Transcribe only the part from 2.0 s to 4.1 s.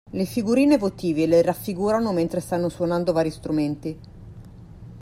mentre stanno suonando vari strumenti.